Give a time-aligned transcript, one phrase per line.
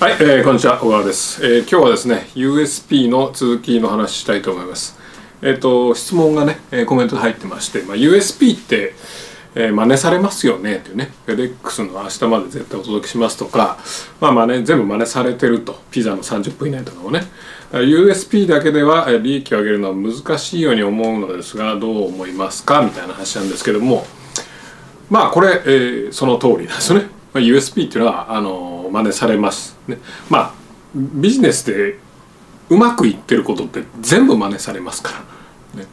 [0.00, 4.98] はい、えー、こんにちは小川です、えー、今日はですね USP の続きの話したいと思います。
[5.42, 8.94] えっ、と質問がね、えーコメントで入ってまして、まあ、USP って、
[9.54, 11.10] えー真似されますよねっていうね。
[11.26, 13.76] FedEx の明日まで絶対お届けしますとか
[14.22, 15.78] まあ真似全部真似されてると。
[15.90, 17.24] ピザの30分以内とかもね。
[17.70, 22.80] USP だけでは利益を上げるのは難しいように思うのですがどう思いますか？
[22.80, 24.06] みたいな話なんですけども。
[25.10, 27.04] まあこれ、えーその通りなんですよね、
[27.34, 29.76] まあ、USP っていうのはあの真似されます。
[29.86, 29.98] ね。
[30.28, 30.54] まあ
[30.94, 31.98] ビジネスで
[32.68, 35.12] うまくいってることって全部真似されますか
[35.74, 35.86] ら、ね、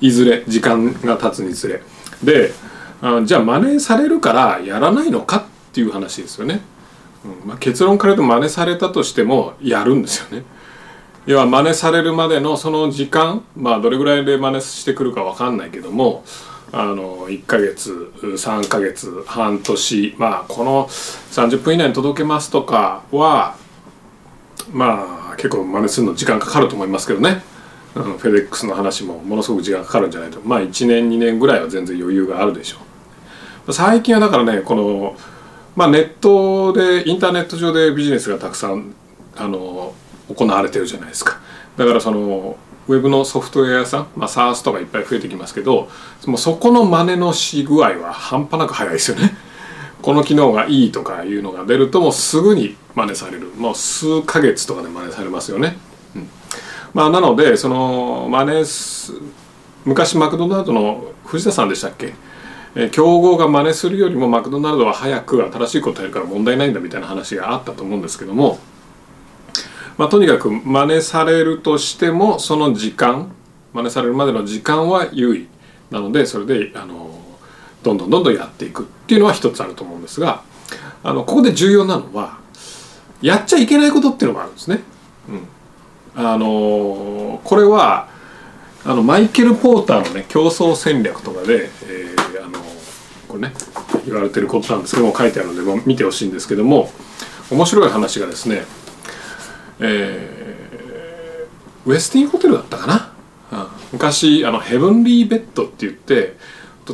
[0.00, 1.82] いずれ時間が経つにつれ。
[2.22, 2.52] で
[3.00, 6.60] あじゃあ真似されるからやらないのかっていう話ですよね、
[7.24, 7.48] うん。
[7.48, 10.44] まあ、結論から言うと真似されたとしてもやるんですよね。
[11.26, 16.24] 要は真似されるまでのその時間まあどれぐらいで真似してくるかわかんないけども
[16.74, 23.56] あの1ヶ月3ヶ月半年まあこの30分以内に届けますとかは
[24.72, 27.42] まあ結構真似するの時間かかると思いますけどね、
[27.94, 30.40] うん、フェデックスの話もものすごく時間かかるんじゃないと。
[30.40, 32.78] まあ1年2年ぐらいは全然余裕があるでしょ
[33.66, 33.72] う。
[33.72, 35.16] 最近はだからねこの、
[35.76, 38.94] まあ、ネットでインターネット上でビジネスがたくさん
[39.36, 39.94] あの
[40.34, 41.38] 行われてるじゃないですか。
[41.76, 42.56] だからその
[42.92, 45.88] ウェブのソフトウェア屋さん、まあ、SARS とかいっぱい増えてきますけど
[46.26, 49.36] もうそこの真似のし具合は半端なく早いですよね。
[50.02, 53.52] この機能がいいとかいうのが出るともうすぐに真似される。
[53.56, 55.78] もう数ヶ月とかで真似されますよね、
[56.16, 56.28] うん。
[56.92, 59.12] まあ、なのでその真似す
[59.84, 62.14] 昔マクドナルドの藤田さんでしたっけ？
[62.74, 68.58] え競合が真似するよりもマクドナルドは早く新しいことやるから問題ないんだみたいな話があったと思うんですけども、
[69.98, 73.32] まあ、とにかく真似されるとしてもその時間
[73.72, 75.48] 真似されるまでの時間は優位
[75.90, 77.18] なのでそれであの
[77.82, 80.42] どんどんどんどんやっていくっていうのは一つあると思うんですが
[81.02, 82.38] あのここで重要なのは
[83.20, 84.80] やっちゃいけないことっていうのがあるんですね。
[85.28, 88.08] うん、あのこれは
[88.84, 92.58] あのマイケル・ポーターのね競争戦略とかで、えーあの
[93.28, 93.54] これね
[94.04, 96.90] 言われてることなんですけども書いてあるのでも見てほしいんですけども
[97.50, 98.64] 面白い話がですね、
[99.80, 100.42] えー
[101.84, 103.12] ウェスティンホテルだったかな、
[103.52, 106.36] うん昔あのヘブンリーベッドって言って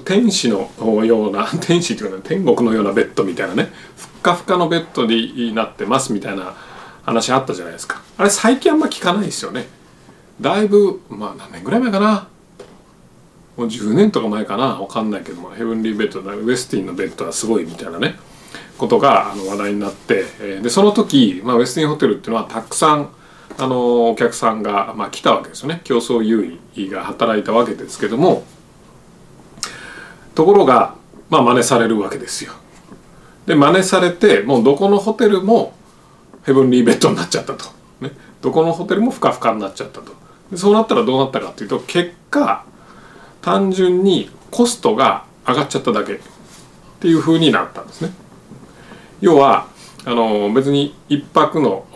[0.04, 0.70] 天使の
[1.04, 6.54] ような 天使っていうか、ね、天国のようなベッドみたいなねふっかふかのベッドになってますみたいな
[7.04, 8.02] 話あったじゃないですか。
[8.16, 9.68] あれ最近あんま聞かないですよね。
[10.40, 12.26] だいぶまあ何年ぐらい前かな？
[13.56, 14.80] もう10年とか前かな？
[14.80, 18.18] わかんないけどもヘブンリーベッドウェスティンのベッドはすごいみたいなね。
[18.76, 23.10] ことがあの話題になってえでその時、まあ、ウェスティンホテルっていうのはたくさん
[23.58, 25.80] あのお客さんが、まあ、来たわけですよね。
[25.82, 28.44] 競争優位が働いたわけですけども
[30.34, 30.94] ところが、
[31.28, 32.52] まあ、真似されるわけですよ。
[33.46, 35.72] で真似されてもうどこのホテルも
[36.44, 37.64] ヘブンリーベッドになっちゃったと、
[38.00, 40.12] ね、どこのホテルもふかふかになっちゃったと。
[40.50, 42.64] でそうなったらどうなったかっていうと結果
[43.42, 46.18] 単純にコストが上がっちゃっただけっ
[47.00, 48.12] ていう風になったんですね。
[49.20, 49.66] 要は
[50.04, 51.86] あの別に一泊の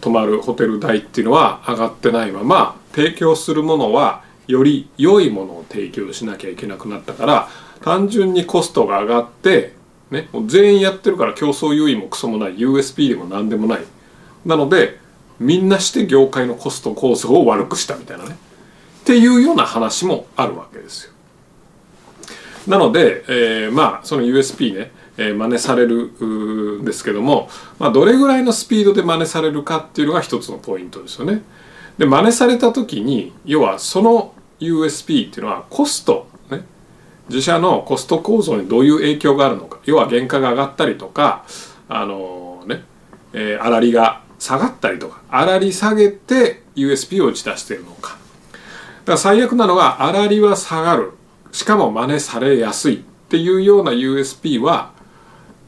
[0.00, 7.48] 泊まるホテル代っていうのは上がってないまま提供するものはより良いものを提供しなきゃいけなくなったから
[7.82, 9.74] 単純にコストが上がって、
[10.10, 13.80] ね、もう全員やってるから競争優位もクソもない USP でも何でもない
[14.44, 14.98] なので
[15.38, 18.36] みんなして業界のコスト構造を悪くしたみたいなね
[19.00, 21.12] っていうような話もあるわけですよ。
[22.68, 26.06] なので、えーまあその USP ね、えー真似される
[26.80, 31.42] んですけども、まあ、どれぐらいのスピードで真似されるかっていうのが一つのポイントですよね。
[31.98, 36.64] で真似された時に要はその USP っていうのはコストね。
[37.28, 39.78] 自社のコスト構造にどういう影響があるのか。
[39.84, 41.44] 要は原価が上がったりとか
[41.90, 42.82] あのね、
[43.34, 45.20] えー、粗利が下がったりとか。
[45.30, 48.12] 粗利下げて USP を打ち出しているのか。
[48.12, 51.12] だから最悪なのが粗利は下がる。
[51.52, 52.98] しかも真似されやすいっ
[53.28, 54.98] ていうような USP は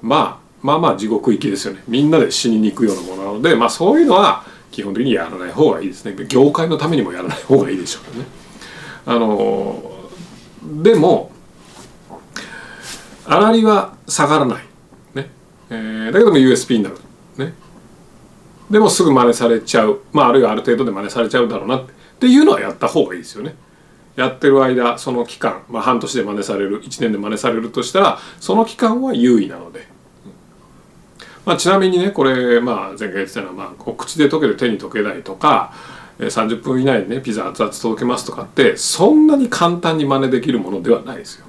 [0.03, 1.83] まあまあまあ地獄行きですよね。
[1.89, 6.15] みんなで死にに行くようなものなのでまあそういうのは基本的にやらない方がいいですね。
[6.29, 8.25] 業界のためにもやらない方がいいでしょうね。
[9.07, 10.11] あの
[10.83, 11.31] でも
[13.25, 14.65] 粗利は下がらない。
[15.15, 15.31] ね、
[15.71, 16.97] えーだけども USP になる。
[17.37, 17.55] ね。
[18.71, 20.01] でもすぐ真似されちゃう。
[20.13, 21.79] まああるいはある程度で真似されちゃうだろうな。
[21.79, 21.85] っ
[22.19, 23.55] ていうのはやった方がいいですよね。
[24.17, 26.83] やってる間その期間、まあ、半年で真似される。
[26.83, 29.87] 1年で真似されるとしたらその期間は優位なので、
[31.45, 35.73] まあ、ちなみにねこれ、まあ、前回言ってたのは、まあ、こう口で溶けて手に溶けないとか
[36.19, 41.47] 30分以内にねピザ熱々届けますとかってそんなに簡単に真似できるものではないですよ、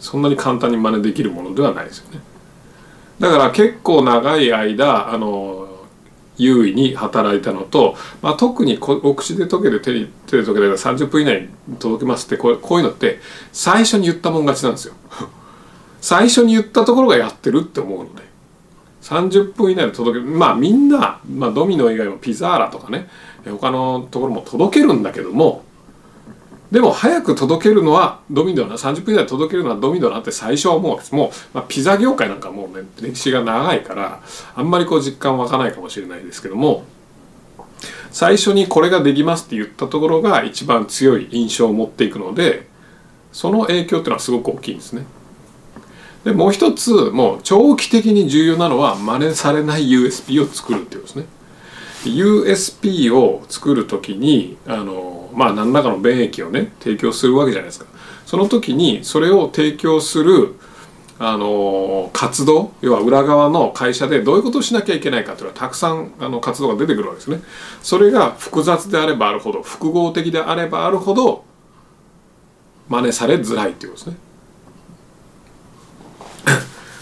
[0.00, 2.20] そんなに簡単に真似できるものではないですよね。
[3.20, 5.68] だから結構長い間あの
[6.36, 13.18] 優位に働いたのと、まあ、特にお口で溶ける手に手で溶ける30分以内に届けますってこうこういうのって
[13.52, 14.94] 最初に言ったもん勝ちなんですよ。
[16.00, 18.22] 最初に言ったところがやってるって思うので。
[19.08, 23.08] 30分以内で届けるまあみんな、まあ、ドミノ以外もピザーラとかね
[23.44, 25.64] 他のところも届けるんだけども
[26.70, 34.20] でも早く届けるのはドミノな30分以内で届けるのはドミノなって最初は思うわけですもう、まあ、ピザ業界なんかもうね歴史が長いから
[34.54, 36.84] あんまりこう実感湧かないかもしれないですけども
[38.10, 42.66] 最初にこれができますって言ったところが一番強い印象を持っていくので
[43.32, 45.06] その影響っていうのはすごく大きいんですね。
[46.28, 51.38] でもう一つもう長期的に重要なのは真似されない USP を作るっていうことですね。
[52.04, 57.86] USP を作る時にあのまあ何らかの便益をね提供するわけじゃないですか。
[58.26, 60.56] その時にそれを提供する
[61.18, 67.40] あの活動要は裏側の会社でどういうことをしなきゃいけないかというのはたくさんあの活動が出てくるわけですね。
[67.82, 71.44] それが複雑であればあるほど複合的であればあるほど
[72.90, 74.27] 真似されづらいっていうことですね。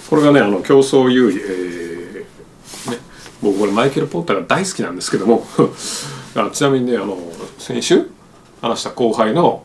[0.08, 2.98] これがねあの競争優位、えーね、
[3.42, 5.46] 僕これマイケル・ポッターが大好きなんですけども
[6.36, 7.18] あちなみにねあの
[7.58, 8.08] 先週
[8.62, 9.64] 話した後輩の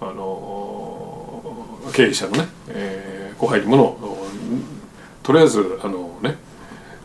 [0.00, 4.18] あの経営者のね、えー、後輩にもの
[5.22, 6.36] とりあえずあのね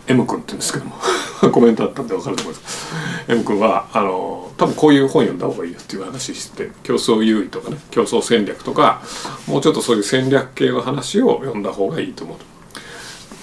[0.08, 0.96] M 君って言うんですけども
[1.52, 2.88] コメントあったんで分かると思います。
[3.28, 9.02] M 君はあの多分こういう本読んだ方がいいよっていう話して競争優位とかね競争戦略とか
[9.46, 12.38] もうちょっとそういう戦略系の話を読んだ方がいいと思う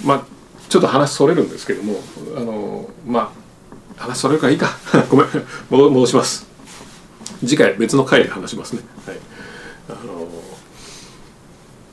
[0.04, 0.24] まあ
[0.68, 1.94] ちょっと話それるんですけども
[2.36, 3.44] あのまあ
[3.96, 4.70] 話それるかいいか。
[5.08, 5.28] ごめん。
[5.70, 6.46] 戻します。
[7.40, 8.80] 次回別の回で話しますね。
[9.06, 9.16] はい。
[9.88, 10.28] あの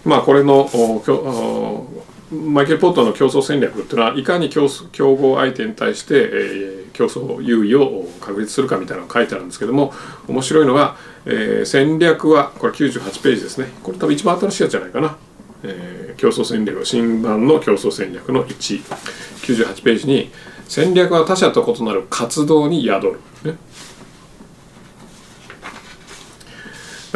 [0.04, 0.70] まあこれの
[2.32, 9.94] マイケル・ポットの競争戦略っていうのはいかに競競合相手に対して、えー、競争優位を確立するかみたいなのが書いてあるんですけども
[10.30, 13.68] 面白いのが、えー、戦略はこれ98ページですね。
[13.84, 15.18] これ多分一番新しいやつじゃないかな。
[15.64, 20.32] えー、競争戦略新版の競争戦略の198ページに
[20.68, 23.58] 戦略は他者と異なる活動に宿る、ね、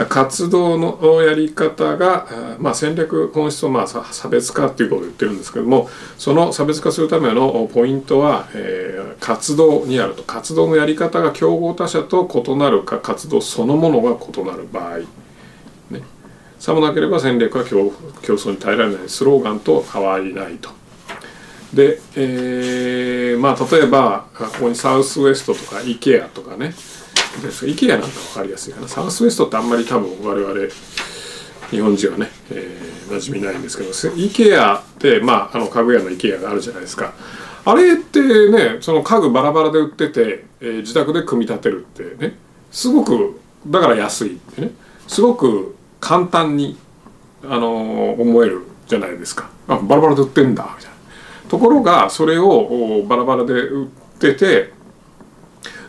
[0.10, 10.24] 活動のやり方が、まあ、戦略本質をまあ差別化っていうことを言ってるんですけどもその差別化するためのポイントは、えー、活動にあると。
[10.24, 15.25] 活動のやり方が競合他社と異なるか活動そのものが異なる場合。
[16.66, 17.92] さもなければ戦略は競
[18.34, 20.72] 争に耐えられないスローガンと変わりないと。
[21.72, 26.74] で、えー、まあ例えばここにサウスウエストとか IKEA とかね。
[27.44, 28.88] ですイケアなんか分かりやすいかな。
[28.88, 30.60] サウスウエストってあんまり多分我々
[31.70, 33.92] 日本人はね、えー、馴染みないんですけど。
[33.92, 37.14] IKEA ってまああの家具屋の IKEA があるじゃないですか。
[37.64, 42.40] あれってねその家具バラバラで売ってて、えー、自宅で組み立てるってね。
[42.72, 44.72] すごくだから安いってね。
[45.08, 45.75] すごく
[46.06, 46.78] 簡単に、
[47.44, 49.50] あの思えるじゃないですか。
[49.68, 50.98] あバラバラで売ってんだみたいな。
[51.50, 53.88] ところがそれをバラバラで売っ
[54.20, 54.72] てて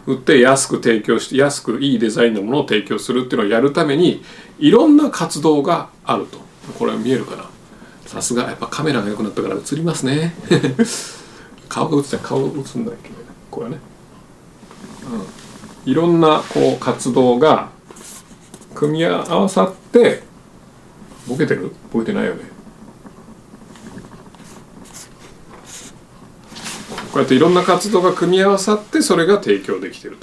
[0.06, 4.22] 売って安く提供して安くいいデザインのものを提供するっていうのをやるために
[4.58, 6.38] いろんな活動があると。
[6.78, 7.44] これは見えるかな。
[8.06, 10.34] さすがやっぱカメラが良くなったから映りますね。
[11.68, 13.10] 顔が映って顔が映んないけ？
[13.10, 13.16] ど
[13.50, 13.78] これね、
[15.84, 17.75] うん、いろんなこう活動が
[18.76, 20.22] 組み合わさって
[21.26, 21.72] ボケてる？
[21.92, 22.44] ボケてないよね。
[27.12, 30.18] こうやっていろんな活動が組み合わさってそれが提供できてる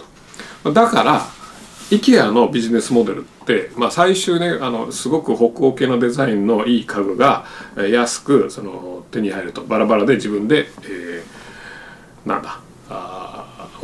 [0.63, 0.71] と。
[0.71, 1.25] だから
[1.89, 7.45] IKEA のビジネスモデルって、まあ、最終ねあのすごく北欧系のデザインのいい家具が
[7.75, 9.63] 安くその手に入ると。
[9.63, 12.59] バラバラで自分で、えー、なんだ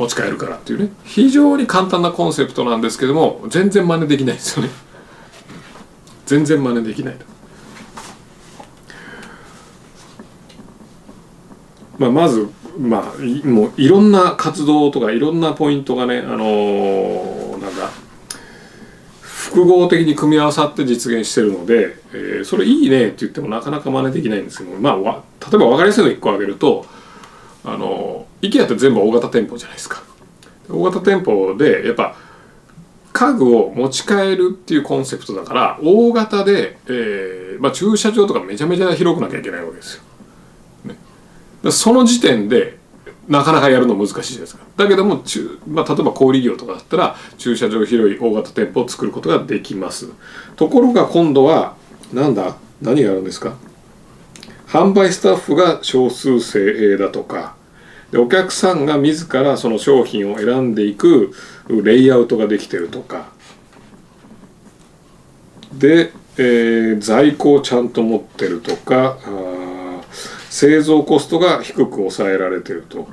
[0.00, 0.90] 持ち帰るからっていうね。
[1.04, 4.70] 非常に簡単なコンセプトなんですけども全然真似できないですよね。
[6.30, 7.16] 全然真似できない、
[11.98, 17.90] まあ、まずまあもういろんな活動とかいろんなポイントがねあのー、なんだ
[19.22, 24.94] 複合的に組み合わさって実現してるので、えー、それいいねって言ってもなかなか真似できないんですけどまあ
[25.50, 26.86] 例えば分かりやすいの1個挙げると
[27.64, 30.02] あの IKEA って全部大型店舗じゃないですか。
[30.68, 32.14] 大型店舗でやっぱ
[33.12, 40.02] 家具を持ち帰るっていうコンセプトだから大型で、えーまあ、駐車場とかめちゃめちゃ広くなきゃいけないわけですよ、
[40.84, 40.96] ね、
[41.72, 42.78] その時点で
[43.28, 44.64] なかなかやるの難しいじゃないですか。
[44.76, 45.22] だけども、
[45.66, 50.08] まあ、例えば小売業とかだったら駐車場広い大型店舗を作ることができます。
[50.56, 51.76] ところが今度は
[52.12, 52.56] なんだ？
[52.80, 53.56] 何があるんですか？
[54.68, 56.60] 販売スタッフが少数精
[56.94, 57.56] 鋭だとか
[58.10, 61.32] でお客さんが自らその商品を選んでいく
[61.68, 63.30] レイアウトができてるとか。
[65.72, 69.18] で、えー、在庫をちゃんと持ってるとか。
[70.50, 73.08] 製造コストが低く抑えられてると。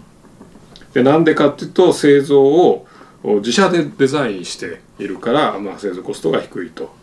[0.94, 2.88] でなんでかっていうと製造を
[3.24, 6.96] 自社でデザインしているから、まあ、製造コストが低いと。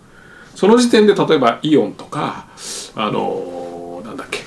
[0.56, 2.48] その時点で例えばイオンとか
[2.96, 4.40] あのー、なんだっけ。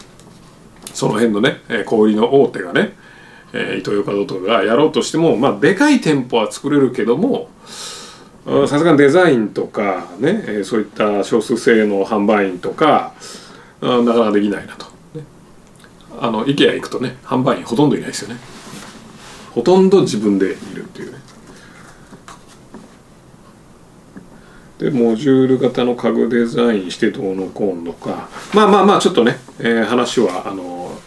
[0.94, 2.98] その辺のね小売りの大手がね
[3.54, 7.50] えー、イトーヨーカドーとかがやろうとしてもまあでかい店舗は作れるけども
[8.68, 13.13] さすがにデザインとかね、えー、そういった少数制の販売員とか
[13.82, 14.86] なかなかできないなと、
[15.16, 15.24] ね、
[16.20, 18.39] あの IKEA 行くとね販売員ほとんどいないですよね。
[19.51, 21.20] ほとんど自分でいるっていうね。
[24.77, 28.30] でモジュール型の家具デザインしてどうのこうのか。
[28.54, 30.98] まあまあまあちょっとね、えー、話はあの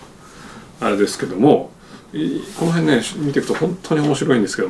[0.80, 1.69] あれですけども
[2.58, 4.68] この辺ね見ていくと本当に面白いんですけど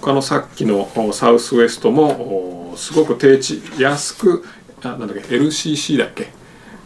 [0.00, 4.44] 他のさっきのサウスウエストもすごく低地安く
[4.82, 6.28] あなんだっけ LCC だっけ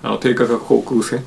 [0.02, 1.22] あの低価格航空船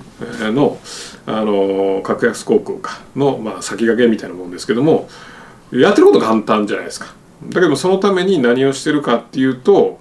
[0.53, 0.77] の
[1.25, 5.09] あの格安航空かの、まあ、先駆けみたいなもんですけども
[5.71, 7.13] やってること簡単じゃないですか。
[7.49, 9.99] だけどそのために何をしてるかっていうと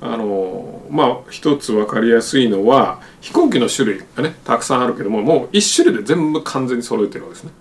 [0.00, 7.52] あのまあ一つ分かりやすいのは飛行機の種類がねたくさんあるけどももう一種類で全部完全に揃えてるわけですね。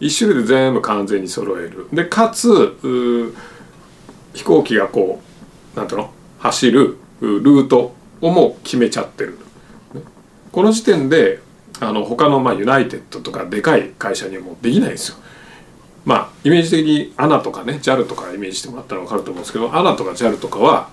[0.00, 1.88] 一種類で全部完全に揃える。
[1.92, 2.78] でかつ
[4.34, 5.20] 飛行機がこ
[5.74, 6.10] うなんていうの？
[6.38, 9.38] 走るルートをもう決めちゃってる。
[10.50, 11.40] この時点で
[11.80, 15.16] あの他のまあユナイテッドとかでかい会社にはもうできないんですよ。
[16.04, 20.88] まあイメージ的に ANA とかね JAL とかイメージしてもらったら分かると思うんですけど ANA とか JAL とかは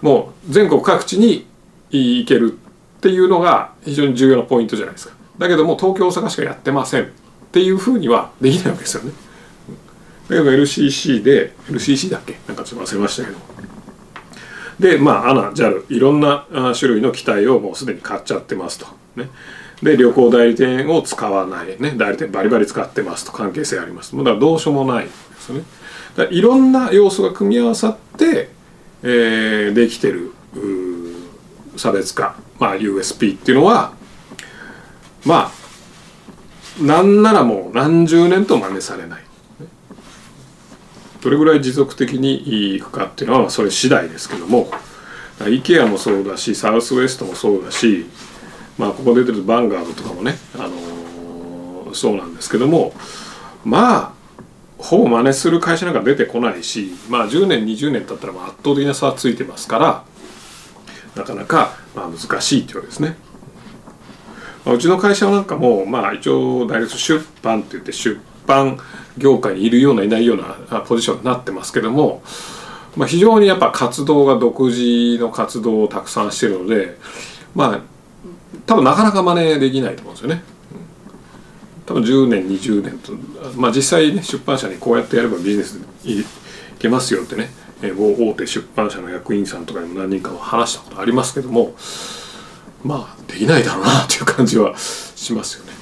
[0.00, 1.46] もう全国各地に
[1.90, 5.14] 行けるっていうのが非常に重要なポイントじゃないですか。
[5.38, 7.06] だけども東京大阪しかやってませんっ
[7.52, 9.12] ていうふうにはできないわけですよね。
[10.28, 12.36] だけど LCC で LCC だっけ？
[12.46, 13.38] なんかちょっと忘れましたけど。
[14.78, 16.46] でまあ ANA、JAL いろんな
[16.78, 18.86] 種類の機体をもうすでに買っちゃってますと。
[19.16, 19.28] ね。
[19.82, 21.80] で旅行代理店を使わない。
[21.80, 21.94] ね。
[21.96, 23.32] 代理店バリバリ使ってますと。
[23.32, 24.16] 関係性あります。
[24.16, 25.64] だからどうしようもないですよね。
[26.30, 28.50] いろんな要素が組み合わさって
[29.02, 30.32] えー、できてる
[31.76, 33.92] 差別化、まあ、USP っていうのは
[35.24, 35.52] ま
[36.80, 39.28] あなんならもう何十年と真似されない。
[41.20, 44.70] どれぐらい持続的にいくかっていうのはそれ次第ですけども
[45.40, 48.06] IKEA もそうだしサウスウエストもそうだし
[48.76, 52.92] まあここ出てるバンガードとかもね、あのー、そうなんですけども
[53.64, 54.12] まあ
[54.78, 60.04] ほぼ真似する会社なんか出てこないしまあ10年20年経ったら圧倒的な差はついてますから
[61.16, 63.16] なかなかまあ難しいっていうわけですね。
[64.64, 68.78] まあ、うちの会社なんかもまあ一応大学出版って言って出版
[69.16, 72.22] 業界にいるようないないようなポジションになってますけども、
[72.96, 76.98] まあ、非常にやっぱ活動が独自の活動をたくさんしてるので
[77.54, 77.80] まあ
[78.66, 80.42] 多分なかなか真似できないと思うんですよね。
[81.88, 83.14] 多分10年20年と、
[83.56, 86.22] まあ、実際ね出版社にこうやってやればビジネスい
[86.78, 87.48] けますよってね、
[87.80, 91.74] えー、大手出版社の役員さんとかにも何人かも話したことありますけども
[92.84, 95.72] まあできないだろうなっていう感じはしますよね。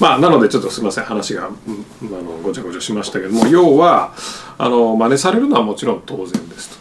[0.00, 4.14] まあなのでちょっとすみません話が、うん、あのごちゃごちゃしましたけども要は
[4.56, 6.79] あの真似されるのはもちろん当然ですと。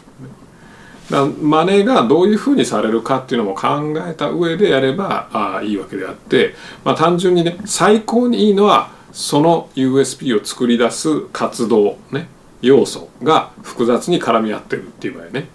[1.10, 12.28] だ真似がどういうふうにされるかっていうのも考えた上でやればあいいわけであって、まあ、単純にね最高にいいのはその USP を作り出す活動ね
[12.62, 15.48] 要素が複雑に絡み合ってるっていう場合ね。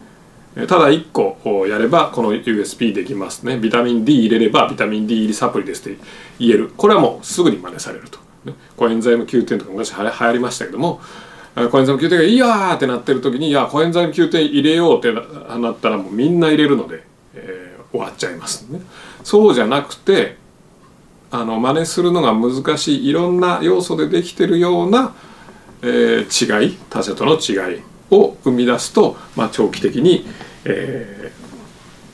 [0.54, 3.58] ただ1個やればこの USP できますね。
[3.58, 6.00] ビタミン D 入れればビタミン D 入りサプリですって
[6.38, 6.70] 言える。
[6.76, 11.00] これはもうすぐに真似されると、ね、コエンザイム Q10 とか昔流行りましたけども
[11.54, 18.80] コエンザイム Q10 がいいやってなってる時にいやコエンザイム Q10 入れようってなったらもうみんな入れるので、えー、終わっちゃいますね。
[19.22, 20.36] そうじゃなくて
[21.30, 25.14] あの真似するのが難しいいろんな要素でできてるような、
[25.82, 30.26] えー、違い他者との違いを生み出すと、まあ、長期的に、
[30.64, 31.32] え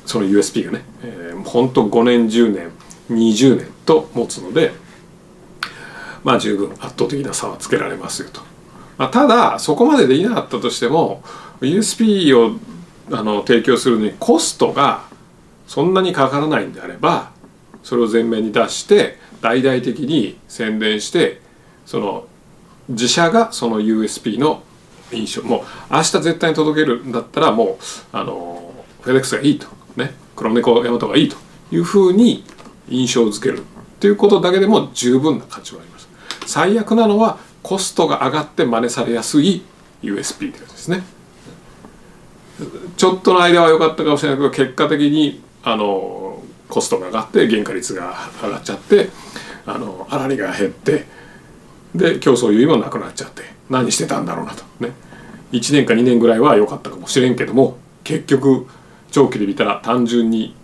[0.06, 2.70] ー、その USP がね、えー、ほんと5年10年
[3.10, 4.72] 20年と持つので
[6.24, 8.40] まあ十分圧倒的な差はつけられますよと。
[9.00, 11.22] まあ、ただそこまでできなかったとしても
[11.62, 12.58] USP を
[13.10, 15.04] あの提供するのにコストが
[15.66, 17.30] そんなにかからないんであれば
[17.82, 21.40] それを前面に出して大々的に宣伝して
[21.86, 22.26] その
[22.90, 24.62] 自社がその USP の
[25.12, 27.78] 印象もう明日絶対に届けるんだったらもう
[28.12, 29.66] あのフェデックスがいいと
[29.96, 31.38] ね黒猫ヤマトがいいと
[31.72, 32.44] いうふうに
[32.90, 33.62] 印象づけるっ
[33.98, 36.08] ていうことだけでも十分な価値はあります。
[36.44, 39.62] 最悪なのはコストが上がって真似されやすい
[40.02, 41.02] USP というやつですね。
[42.96, 49.08] ちょっとの間は良かったかもしれないけど結果的にあのコストが上がって原価率が上がっちゃって
[49.66, 51.06] あの粗利が減って
[51.94, 54.64] で競争優位もなくなっちゃって何してたんだろうなと。
[54.80, 54.92] ね。
[55.52, 58.66] 1年か2年ぐらいは良かったかもしれんけども結局
[59.10, 60.54] 長期で見たら単純に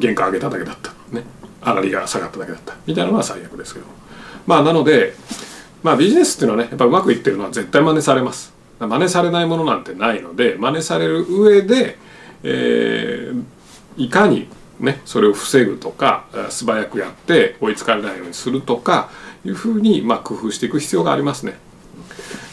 [0.00, 0.92] 原価上げただけだった。
[1.14, 1.24] ね。
[1.62, 2.74] 粗利が下がっただけだった。
[2.86, 3.86] みたいなのが最悪ですけど。
[4.46, 5.14] まあなので
[5.82, 11.98] まあビジネスっていうのはねやっぱうまくいってるのは絶対真似されます真似されないものなんてないので真似される上で、
[12.42, 13.44] えー、
[13.96, 19.10] いかにねそれを防ぐとか素早くやって追いつかれないようにするとか
[19.44, 21.54] いうふうにまあ工夫していく必要がありますね。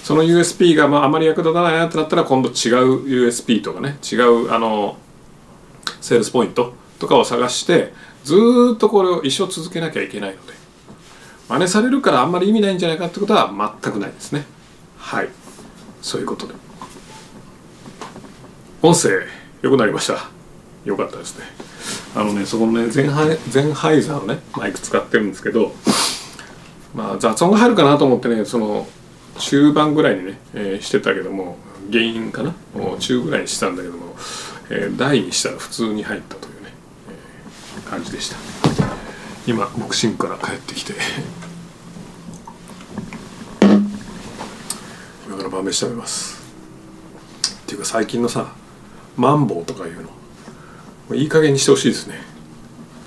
[0.03, 4.97] その USP がまああまり役立たないなってなったら今度違う USP とかね違うあの
[5.99, 7.91] セールスポイントとかを探して
[8.23, 8.35] ず
[8.75, 10.53] っとこれを一生続けなきゃいけないので
[11.49, 13.51] 真似されるからあんまり意味ないんじゃないかってことは
[13.81, 14.45] 全くないですね。
[14.97, 15.29] はい。
[16.01, 16.53] そういうことで。
[18.81, 19.09] 音声
[19.61, 20.29] 良くなりました。
[20.85, 21.45] 良かったですね。
[22.15, 25.73] あのねそこのねゼンハイゼンハイザーのねマイク使ってるんですけど
[26.95, 28.87] まあ雑音が入るかなと思ってねその
[29.37, 31.57] 中盤ぐらいにね、えー、してたけども
[31.91, 32.53] 原因かな？
[32.99, 34.15] 中ぐらいにしたんだけども、
[34.69, 36.73] えー、台にしたら普通に入ったというね、
[37.77, 38.37] えー、感じでした
[39.47, 40.93] 今ボクシングから帰ってきて。
[45.25, 46.37] 今から晩飯食べます。
[47.63, 48.53] っていうか最近のさ
[49.15, 51.15] マンボウとかいうの。
[51.15, 52.19] いい加減にしてほしいですね。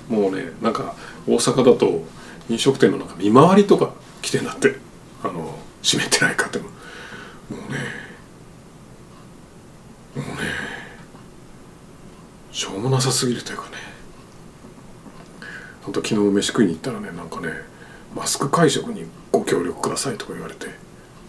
[0.09, 0.95] もうねなんか
[1.27, 2.03] 大阪だと
[2.49, 3.93] 飲食店のなんか見回りとか
[4.23, 4.79] 来てんだって。
[5.23, 6.69] あの閉めてないかっても
[7.51, 7.59] うね。
[7.59, 7.63] も
[10.15, 10.25] うね。
[12.51, 13.90] しょうもなさすぎるというかね。
[15.81, 17.49] ほんと昨日飯食いに行ったらねなんかね
[18.15, 20.67] マスク会食にご協力くださいとか言われて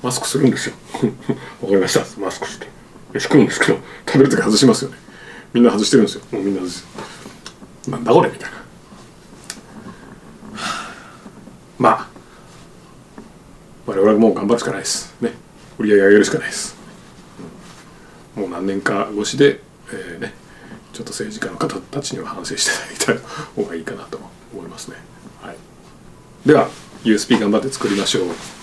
[0.02, 0.75] マスクするんですよ。
[1.62, 2.21] わかりました。
[2.21, 2.68] マスクして。
[3.12, 4.98] 飯食うんですけど食べる時外しますよね。
[5.53, 6.22] みんな外してるんですよ。
[6.33, 6.83] もうみんな外し
[7.85, 8.31] てなんだこれ？
[8.31, 8.57] みたいな。
[11.79, 12.09] まあ
[13.87, 15.14] 我々もう頑張るしかないです。
[15.20, 15.35] ね。
[15.79, 16.77] 売り上げ上げるしかないです、
[18.37, 20.35] もう何年か越しで、えー、ね
[20.92, 24.20] ちょっと政治家の方たちには反省していただいた方がいいかなと。
[24.53, 24.97] 思いますね、
[25.41, 25.57] はい、
[26.47, 26.69] では
[27.05, 28.62] USB 頑張って作りましょう。